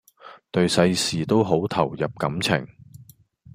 [0.49, 2.67] 對世事都好投入感情⠀